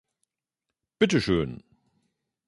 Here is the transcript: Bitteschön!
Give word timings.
Bitteschön! 0.97 1.61